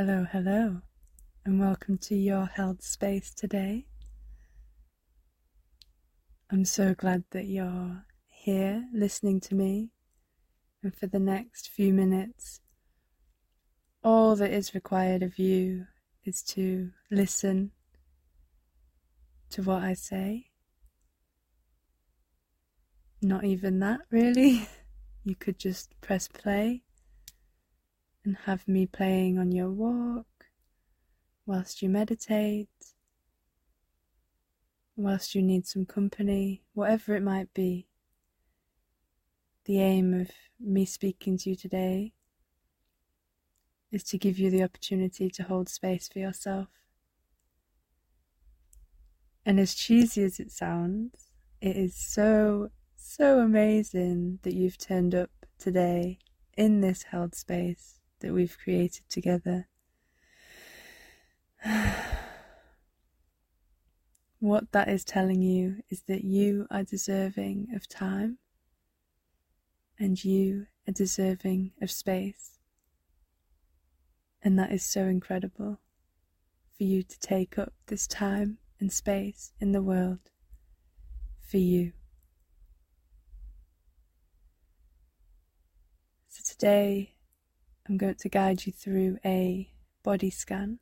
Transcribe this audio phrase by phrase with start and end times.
[0.00, 0.82] Hello, hello,
[1.44, 3.84] and welcome to your held space today.
[6.52, 9.90] I'm so glad that you're here listening to me,
[10.84, 12.60] and for the next few minutes,
[14.04, 15.88] all that is required of you
[16.24, 17.72] is to listen
[19.50, 20.46] to what I say.
[23.20, 24.68] Not even that, really.
[25.24, 26.84] You could just press play
[28.28, 30.26] and have me playing on your walk
[31.46, 32.68] whilst you meditate,
[34.96, 37.88] whilst you need some company, whatever it might be.
[39.64, 42.12] The aim of me speaking to you today
[43.90, 46.68] is to give you the opportunity to hold space for yourself.
[49.46, 51.30] And as cheesy as it sounds,
[51.62, 56.18] it is so, so amazing that you've turned up today
[56.58, 59.68] in this held space that we've created together.
[64.40, 68.38] what that is telling you is that you are deserving of time
[69.98, 72.58] and you are deserving of space.
[74.42, 75.80] And that is so incredible
[76.76, 80.30] for you to take up this time and space in the world
[81.40, 81.92] for you.
[86.28, 87.14] So today
[87.88, 89.70] I'm going to guide you through a
[90.02, 90.78] body scan.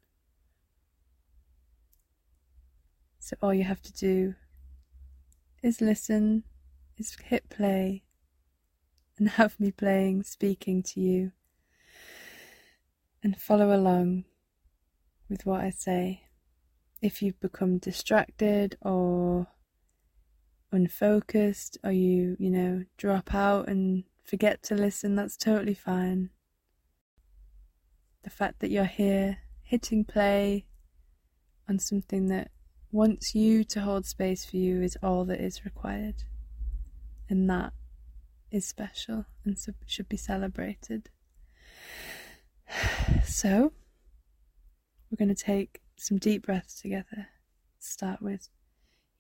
[3.20, 4.34] So all you have to do
[5.62, 6.44] is listen,
[6.96, 8.04] is hit play,
[9.18, 11.32] and have me playing, speaking to you,
[13.22, 14.24] and follow along
[15.28, 16.22] with what I say
[17.02, 19.46] if you've become distracted or
[20.72, 26.30] unfocused or you, you know, drop out and forget to listen, that's totally fine.
[28.27, 30.67] The fact that you're here hitting play
[31.68, 32.51] on something that
[32.90, 36.24] wants you to hold space for you is all that is required.
[37.30, 37.73] And that
[38.51, 39.56] is special and
[39.86, 41.08] should be celebrated.
[43.24, 43.73] So,
[45.08, 47.28] we're going to take some deep breaths together
[47.80, 48.48] to start with.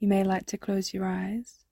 [0.00, 1.64] You may like to close your eyes,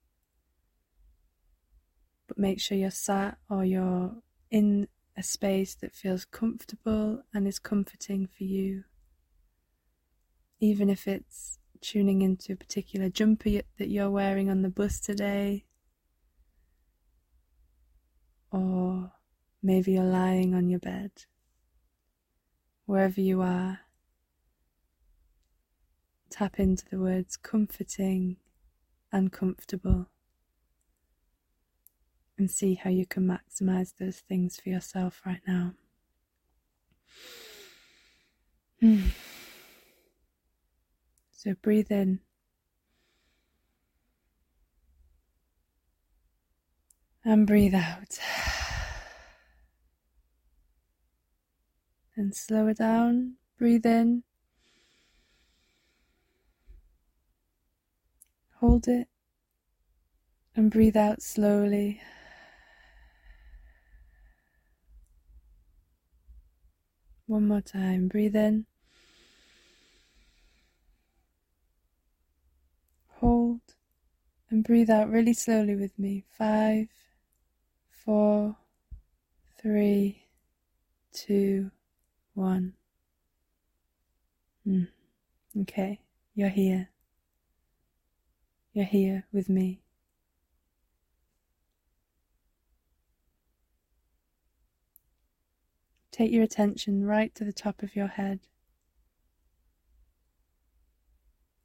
[2.27, 4.15] but make sure you're sat or you're
[4.51, 4.87] in
[5.25, 8.83] space that feels comfortable and is comforting for you.
[10.59, 15.65] Even if it's tuning into a particular jumper that you're wearing on the bus today,
[18.51, 19.11] or
[19.61, 21.11] maybe you're lying on your bed.
[22.85, 23.79] Wherever you are,
[26.37, 28.35] Tap into the words comforting
[29.09, 30.09] and comfortable
[32.37, 35.73] and see how you can maximize those things for yourself right now.
[38.79, 39.07] Hmm.
[41.31, 42.19] So breathe in.
[47.23, 48.19] And breathe out.
[52.15, 53.35] And slow it down.
[53.57, 54.23] Breathe in.
[58.59, 59.07] Hold it
[60.55, 62.01] and breathe out slowly.
[67.27, 68.07] One more time.
[68.07, 68.65] Breathe in.
[73.19, 73.61] Hold
[74.49, 76.23] and breathe out really slowly with me.
[76.37, 76.87] Five,
[77.89, 78.55] four,
[79.59, 80.27] three,
[81.13, 81.71] two,
[82.33, 82.73] one.
[84.67, 84.87] Mm.
[85.61, 85.99] Okay,
[86.35, 86.89] you're here.
[88.73, 89.79] You're here with me.
[96.15, 98.39] Take your attention right to the top of your head.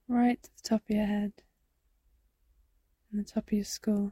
[0.08, 1.34] Right to the top of your head
[3.12, 4.10] and the top of your skull.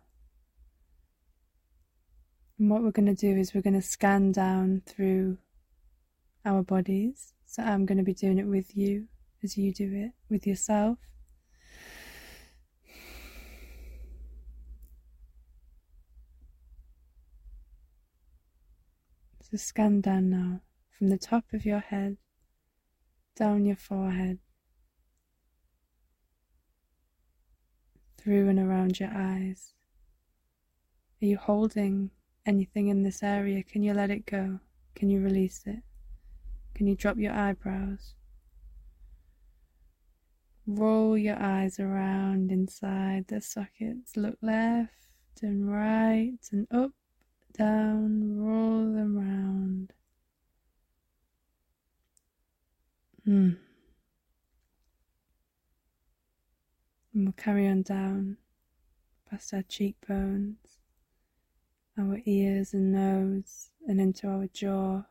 [2.57, 5.39] And what we're going to do is we're going to scan down through
[6.45, 7.33] our bodies.
[7.45, 9.09] So I'm going to be doing it with you
[9.43, 10.99] as you do it with yourself.
[19.51, 20.61] So scan down now
[20.91, 22.19] from the top of your head,
[23.35, 24.41] down your forehead,
[28.19, 29.73] through and around your eyes.
[31.23, 32.11] Are you holding
[32.45, 33.63] anything in this area?
[33.63, 34.61] Can you let it go?
[34.95, 35.81] Can you release it?
[36.75, 38.15] Can you drop your eyebrows?
[40.67, 44.15] Roll your eyes around inside the sockets.
[44.15, 44.93] Look left
[45.41, 46.91] and right and up
[47.53, 49.93] down, roll them round.
[53.25, 53.51] Hmm.
[57.13, 58.37] And we'll carry on down
[59.31, 60.79] past our cheekbones,
[61.99, 65.03] our ears and nose, and into our jaw.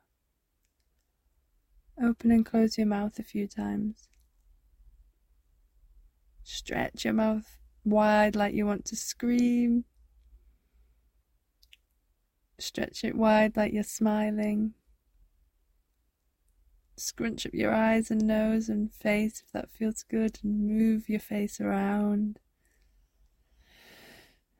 [2.02, 4.08] Open and close your mouth a few times.
[6.44, 9.86] Stretch your mouth wide like you want to scream.
[12.60, 14.74] Stretch it wide like you're smiling.
[16.96, 21.20] Scrunch up your eyes and nose and face if that feels good, and move your
[21.20, 22.40] face around.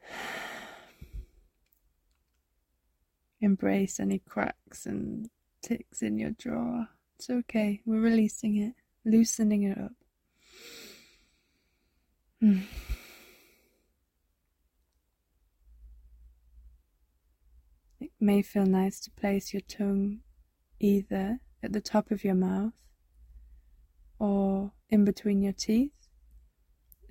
[3.42, 5.32] Embrace any cracks and
[5.64, 6.86] ticks in your jaw.
[7.16, 8.74] It's okay, we're releasing it,
[9.04, 9.94] loosening it up.
[12.40, 12.60] Hmm.
[18.00, 20.20] It may feel nice to place your tongue
[20.80, 22.74] either at the top of your mouth
[24.20, 25.92] or in between your teeth,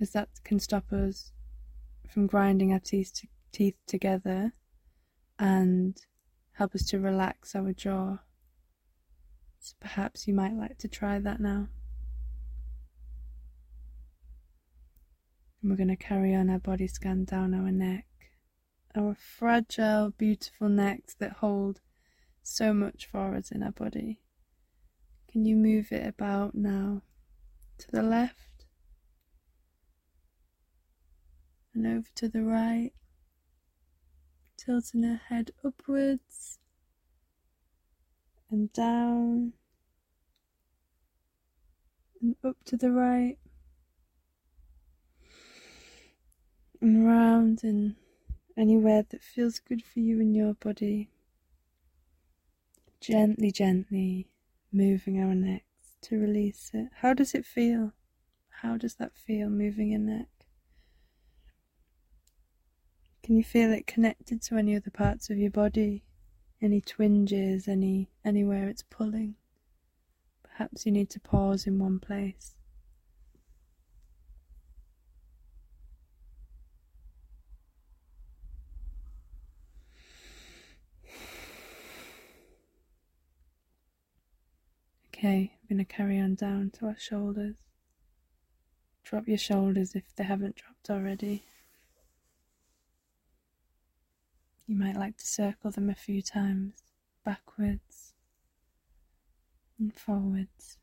[0.01, 1.31] as that can stop us
[2.09, 4.53] from grinding our teeth, to, teeth together
[5.39, 5.97] and
[6.53, 8.17] help us to relax our jaw.
[9.59, 11.67] So perhaps you might like to try that now.
[15.61, 18.05] And we're going to carry on our body scan down our neck,
[18.97, 21.81] our fragile, beautiful necks that hold
[22.41, 24.19] so much for us in our body.
[25.31, 27.03] Can you move it about now?
[27.79, 28.65] To the left.
[31.75, 32.91] And over to the right,
[34.57, 36.57] tilting her head upwards.
[38.49, 39.53] And down.
[42.19, 43.37] And up to the right.
[46.81, 47.95] And round and
[48.57, 51.09] anywhere that feels good for you in your body.
[52.99, 54.27] Gently, gently
[54.71, 56.89] moving our necks to release it.
[57.01, 57.93] How does it feel?
[58.61, 60.27] How does that feel moving your neck?
[63.23, 66.03] Can you feel it connected to any other parts of your body?
[66.61, 69.35] Any twinges, any anywhere it's pulling?
[70.43, 72.56] Perhaps you need to pause in one place.
[85.17, 87.55] Okay, I'm going to carry on down to our shoulders.
[89.03, 91.41] Drop your shoulders if they haven't dropped already.
[94.67, 96.75] You might like to circle them a few times,
[97.25, 98.13] backwards
[99.79, 100.77] and forwards.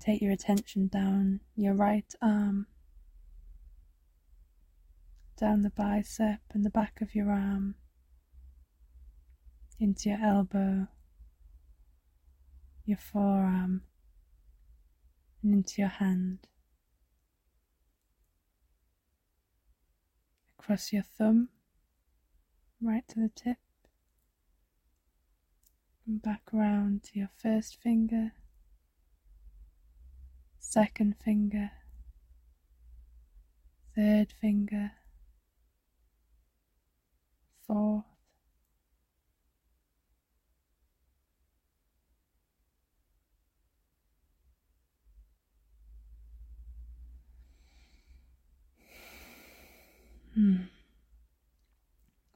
[0.00, 2.66] Take your attention down your right arm
[5.36, 7.74] down the bicep and the back of your arm,
[9.80, 10.86] into your elbow,
[12.84, 13.82] your forearm,
[15.42, 16.46] and into your hand.
[20.58, 21.48] Across your thumb,
[22.80, 23.58] right to the tip,
[26.06, 28.32] and back round to your first finger,
[30.58, 31.72] second finger,
[33.94, 34.92] third finger
[37.74, 38.04] fourth.
[50.34, 50.56] Hmm.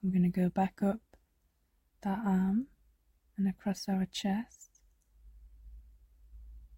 [0.02, 0.98] We're going to go back up
[2.02, 2.66] that arm
[3.36, 4.80] and across our chest.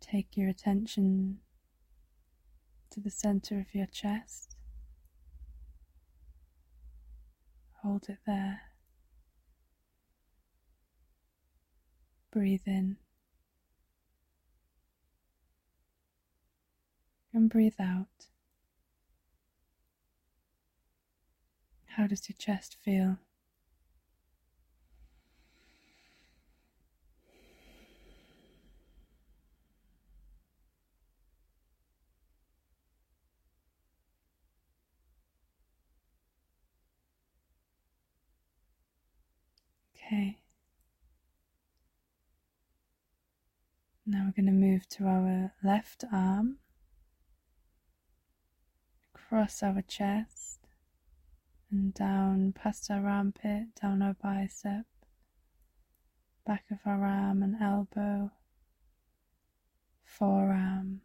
[0.00, 1.38] Take your attention
[2.90, 4.56] to the center of your chest.
[7.82, 8.60] Hold it there.
[12.30, 12.96] Breathe in
[17.32, 18.26] and breathe out.
[21.96, 23.18] How does your chest feel?
[40.12, 40.38] Okay.
[44.04, 46.56] Now we're going to move to our left arm,
[49.14, 50.66] across our chest,
[51.70, 54.86] and down past our armpit, down our bicep,
[56.44, 58.32] back of our arm and elbow,
[60.02, 61.02] forearm,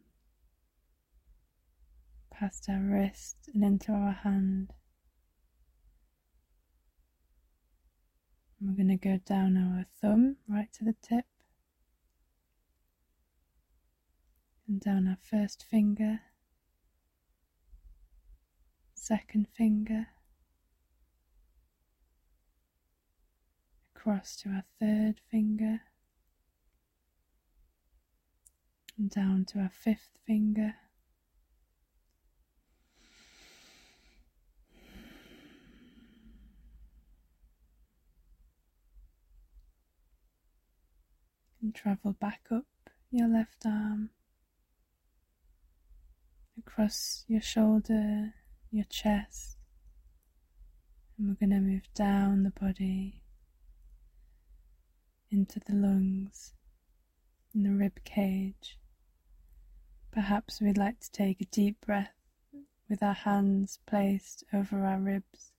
[2.31, 4.73] past our wrist and into our hand.
[8.65, 11.25] We're going to go down our thumb right to the tip.
[14.67, 16.21] And down our first finger,
[18.95, 20.07] second finger,
[23.95, 25.81] across to our third finger,
[28.97, 30.73] and down to our fifth finger.
[41.65, 42.67] And travel back up
[43.09, 44.11] your left arm
[46.59, 48.35] across your shoulder,
[48.69, 49.57] your chest,
[51.17, 53.23] and we're going to move down the body
[55.31, 56.53] into the lungs
[57.55, 58.77] and the rib cage.
[60.11, 62.13] Perhaps we'd like to take a deep breath
[62.87, 65.51] with our hands placed over our ribs,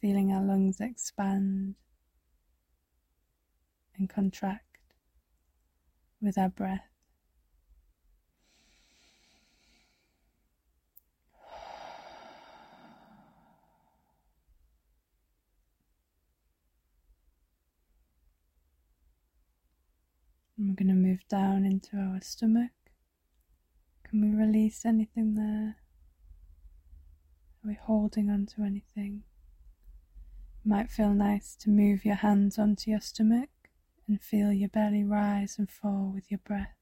[0.00, 1.74] feeling our lungs expand
[3.98, 4.69] and contract
[6.20, 6.90] with our breath.
[20.60, 22.70] we're going to move down into our stomach.
[24.04, 25.76] Can we release anything there?
[27.64, 29.22] Are we holding on to anything?
[30.62, 33.48] It might feel nice to move your hands onto your stomach
[34.10, 36.74] and feel your belly rise and fall with your breath.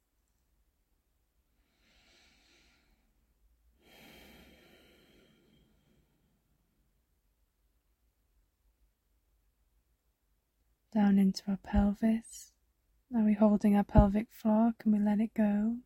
[10.95, 12.53] Down into our pelvis.
[13.15, 14.73] Are we holding our pelvic floor?
[14.79, 15.77] Can we let it go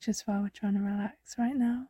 [0.00, 1.86] just while we're trying to relax right now?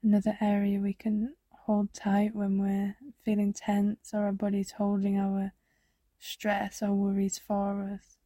[0.00, 1.34] Another area we can
[1.64, 2.94] hold tight when we're
[3.24, 5.52] feeling tense or our body's holding our
[6.22, 8.16] stress or worries for us.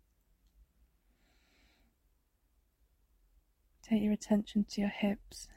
[3.83, 5.49] Take your attention to your hips.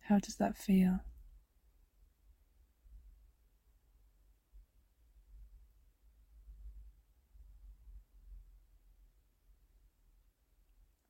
[0.00, 0.98] How does that feel?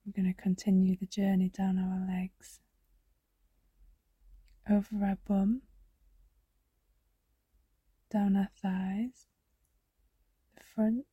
[0.07, 2.61] We're going to continue the journey down our legs
[4.69, 5.63] over our bum,
[8.11, 9.27] down our thighs,
[10.57, 11.05] the front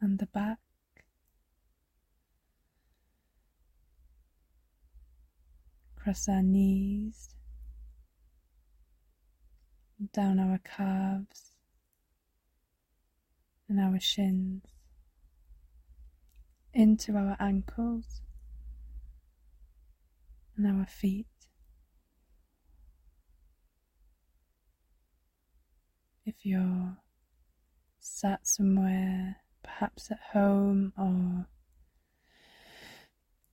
[0.00, 0.58] and the back.
[5.96, 7.34] Across our knees,
[10.12, 11.52] down our calves
[13.68, 14.62] and our shins,
[16.74, 18.20] into our ankles
[20.56, 21.26] and our feet.
[26.24, 26.96] If you're
[28.00, 31.46] sat somewhere, perhaps at home or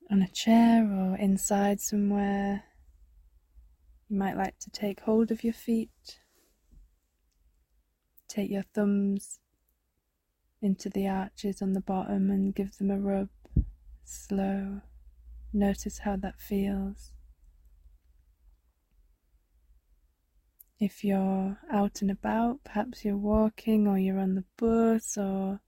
[0.09, 2.63] on a chair or inside somewhere,
[4.09, 6.19] you might like to take hold of your feet.
[8.27, 9.39] Take your thumbs
[10.61, 13.29] into the arches on the bottom and give them a rub.
[14.03, 14.81] Slow.
[15.53, 17.13] Notice how that feels.
[20.81, 25.61] If you're out and about, perhaps you're walking or you're on the bus or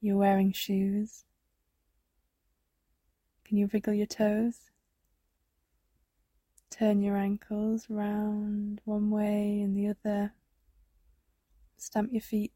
[0.00, 1.24] you're wearing shoes,
[3.44, 4.70] can you wiggle your toes?
[6.70, 10.34] Turn your ankles round one way and the other.
[11.76, 12.52] Stamp your feet.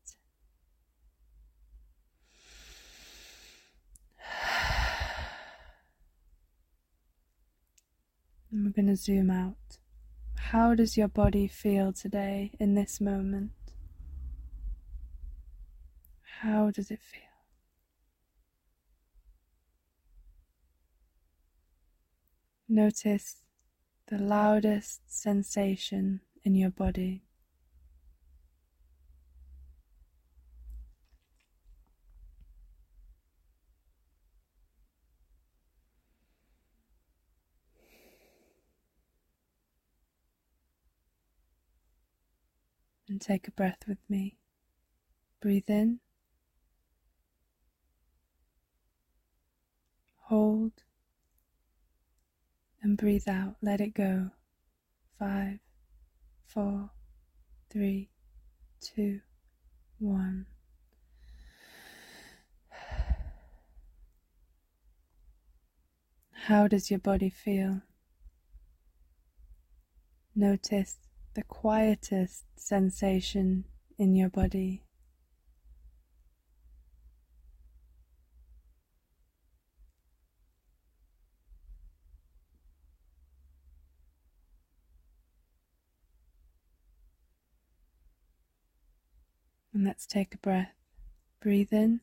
[8.53, 9.80] And we're going to zoom out.
[10.51, 13.53] How does your body feel today in this moment?
[16.41, 17.23] How does it feel?
[22.69, 23.45] Notice
[24.09, 27.23] the loudest sensation in your body.
[43.21, 44.37] Take a breath with me.
[45.41, 46.01] Breathe in,
[50.25, 50.73] hold,
[52.83, 53.57] and breathe out.
[53.63, 54.31] Let it go.
[55.19, 55.59] Five,
[56.47, 56.91] four,
[57.71, 58.11] three,
[58.81, 59.21] two,
[59.99, 60.47] one.
[66.47, 67.83] How does your body feel
[70.35, 70.97] notice
[71.35, 73.65] the quietest sensation
[73.99, 74.83] in your body.
[89.73, 90.75] And let's take a breath.
[91.41, 92.01] Breathe in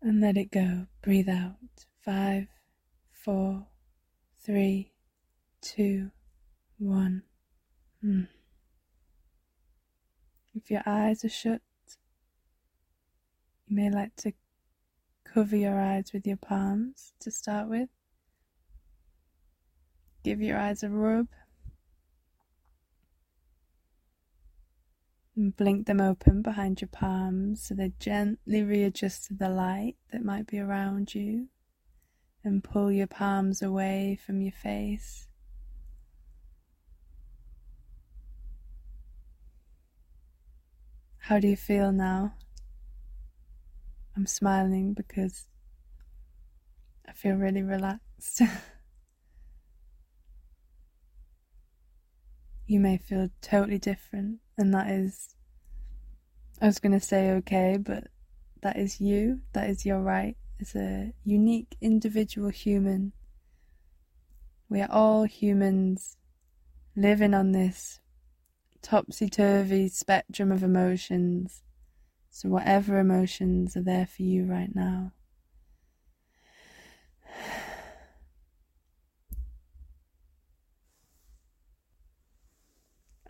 [0.00, 0.86] and let it go.
[1.02, 1.56] Breathe out.
[2.04, 2.46] Five,
[3.10, 3.66] four,
[4.40, 4.91] three,
[5.62, 6.10] two,
[6.78, 7.22] one.
[8.02, 8.24] Hmm.
[10.54, 11.62] If your eyes are shut,
[13.66, 14.32] you may like to
[15.24, 17.88] cover your eyes with your palms to start with.
[20.22, 21.28] Give your eyes a rub
[25.34, 30.24] and blink them open behind your palms so they gently readjust to the light that
[30.24, 31.48] might be around you
[32.44, 35.28] and pull your palms away from your face.
[41.26, 42.34] How do you feel now?
[44.16, 45.46] I'm smiling because
[47.08, 48.42] I feel really relaxed.
[52.66, 55.36] you may feel totally different, and that is,
[56.60, 58.08] I was going to say okay, but
[58.62, 63.12] that is you, that is your right as a unique individual human.
[64.68, 66.16] We are all humans
[66.96, 68.00] living on this
[68.82, 71.62] topsy turvy spectrum of emotions.
[72.30, 75.12] So, whatever emotions are there for you right now,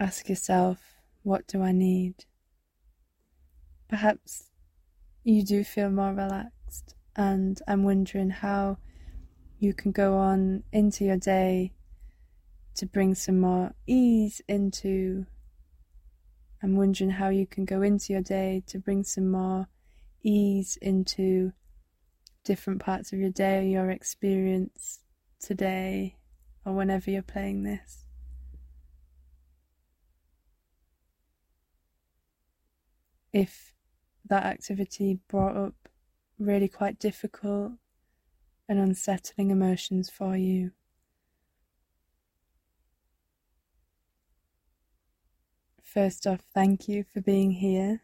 [0.03, 2.25] Ask yourself, what do I need?
[3.89, 4.51] Perhaps
[5.23, 8.79] you do feel more relaxed, and I'm wondering how
[9.61, 11.75] you can go on into your day
[12.75, 15.27] to bring some more ease into.
[16.63, 19.69] I'm wondering how you can go into your day to bring some more
[20.23, 21.53] ease into
[22.45, 25.01] different parts of your day or your experience
[25.41, 26.17] today
[26.65, 28.03] or whenever you're playing this.
[33.33, 33.75] if
[34.29, 35.89] that activity brought up
[36.39, 37.73] really quite difficult
[38.69, 40.73] and unsettling emotions for you.
[45.93, 48.03] First off, thank you for being here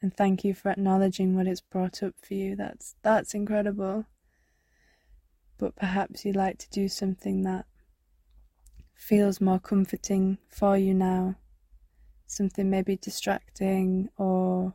[0.00, 2.56] and thank you for acknowledging what it's brought up for you.
[2.56, 4.06] That's that's incredible.
[5.58, 7.66] But perhaps you'd like to do something that
[8.94, 11.36] feels more comforting for you now
[12.26, 14.74] something maybe distracting, or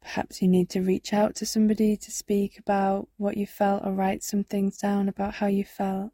[0.00, 3.92] perhaps you need to reach out to somebody to speak about what you felt or
[3.92, 6.12] write some things down about how you felt.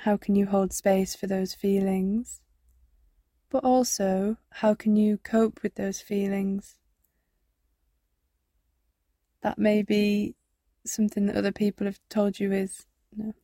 [0.00, 2.40] How can you hold space for those feelings?
[3.50, 6.76] But also, how can you cope with those feelings?
[9.42, 10.34] That may be
[10.84, 13.34] something that other people have told you is know,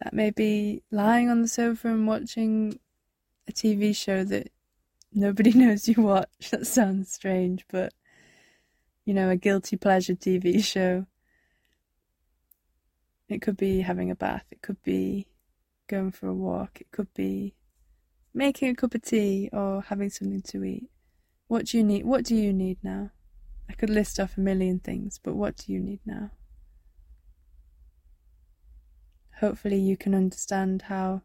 [0.00, 2.78] that may be lying on the sofa and watching
[3.48, 4.50] a TV show that
[5.12, 6.50] nobody knows you watch.
[6.50, 7.92] That sounds strange, but
[9.04, 11.06] you know, a guilty pleasure TV show.
[13.28, 15.28] It could be having a bath, it could be
[15.88, 17.54] going for a walk, it could be
[18.32, 20.90] making a cup of tea or having something to eat.
[21.46, 22.04] What do you need?
[22.04, 23.10] What do you need now?
[23.68, 26.30] I could list off a million things, but what do you need now?
[29.40, 31.22] hopefully you can understand how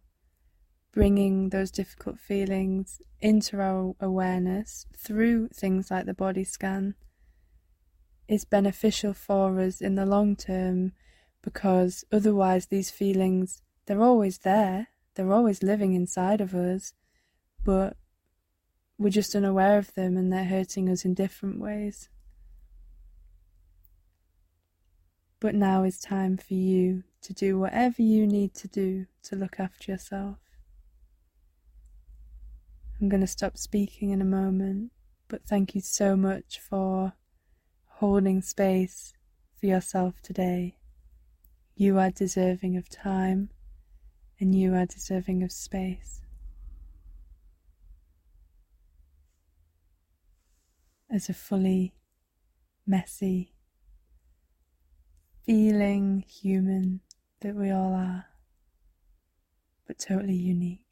[0.92, 6.94] bringing those difficult feelings into our awareness through things like the body scan
[8.28, 10.92] is beneficial for us in the long term
[11.44, 16.94] because otherwise these feelings they're always there they're always living inside of us
[17.64, 17.96] but
[18.98, 22.10] we're just unaware of them and they're hurting us in different ways
[25.44, 29.60] but now is time for you to do whatever you need to do to look
[29.60, 30.38] after yourself.
[33.02, 34.92] I'm going to stop speaking in a moment,
[35.28, 37.12] but thank you so much for
[37.96, 39.14] holding space
[39.60, 40.78] for yourself today.
[41.76, 43.50] You are deserving of time
[44.40, 46.22] and you are deserving of space.
[51.10, 51.94] As a fully
[52.86, 53.54] messy,
[55.46, 57.02] feeling human
[57.42, 58.26] that we all are,
[59.88, 60.83] but totally unique.